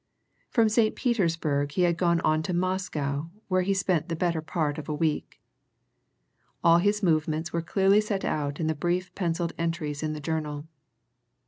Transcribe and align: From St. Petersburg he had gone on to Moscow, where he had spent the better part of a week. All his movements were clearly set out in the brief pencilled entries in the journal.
From 0.49 0.67
St. 0.67 0.95
Petersburg 0.95 1.73
he 1.73 1.83
had 1.83 1.95
gone 1.95 2.21
on 2.21 2.41
to 2.41 2.55
Moscow, 2.55 3.29
where 3.49 3.61
he 3.61 3.69
had 3.73 3.77
spent 3.77 4.09
the 4.09 4.15
better 4.15 4.41
part 4.41 4.79
of 4.79 4.89
a 4.89 4.95
week. 4.95 5.39
All 6.63 6.79
his 6.79 7.03
movements 7.03 7.53
were 7.53 7.61
clearly 7.61 8.01
set 8.01 8.25
out 8.25 8.59
in 8.59 8.65
the 8.65 8.73
brief 8.73 9.13
pencilled 9.13 9.53
entries 9.59 10.01
in 10.01 10.13
the 10.13 10.19
journal. 10.19 10.65